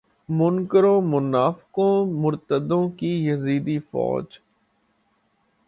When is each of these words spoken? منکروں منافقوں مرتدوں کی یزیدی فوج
منکروں 0.29 0.99
منافقوں 1.03 1.93
مرتدوں 2.21 2.83
کی 2.97 3.11
یزیدی 3.27 3.77
فوج 3.91 4.27